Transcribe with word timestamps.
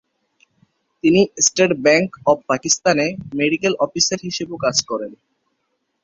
তিনি 1.03 1.21
state 1.45 1.71
bank 1.85 2.09
of 2.25 2.37
পাকিস্তানে 2.47 3.05
medical 3.33 3.73
officer 3.79 4.19
হিসেবেও 4.23 4.57
কাজ 4.57 4.77
করেন। 4.85 5.11